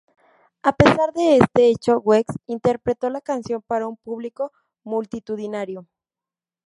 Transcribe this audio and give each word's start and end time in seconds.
A 0.63 0.73
pesar 0.75 1.13
de 1.13 1.37
este 1.37 1.67
hecho, 1.67 1.99
Weeks 1.99 2.33
interpretó 2.47 3.11
la 3.11 3.21
canción 3.21 3.61
para 3.61 3.85
un 3.85 3.97
público 3.97 4.51
multitudinario. 4.83 5.85